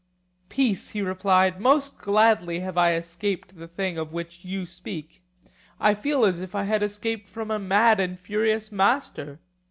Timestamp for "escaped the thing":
2.95-3.99